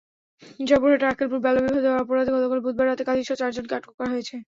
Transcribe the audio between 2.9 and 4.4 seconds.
কাজিসহ চারজনকে আটক করা হয়েছে।